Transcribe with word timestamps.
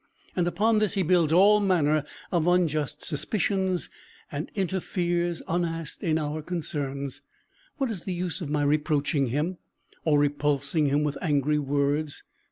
And 0.35 0.47
upon 0.47 0.79
this 0.79 0.95
he 0.95 1.03
builds 1.03 1.31
all 1.31 1.59
manner 1.59 2.03
of 2.31 2.47
unjust 2.47 3.05
suspicions, 3.05 3.87
and 4.31 4.49
interferes, 4.55 5.43
unasked, 5.47 6.01
in 6.01 6.17
our 6.17 6.41
concerns. 6.41 7.21
What 7.77 7.91
is 7.91 8.03
the 8.03 8.11
use 8.13 8.41
of 8.41 8.49
my 8.49 8.63
reproaching 8.63 9.27
him, 9.27 9.59
or 10.03 10.17
repulsing 10.17 10.87
him 10.87 11.03
with 11.03 11.19
angry 11.21 11.59
words? 11.59 12.23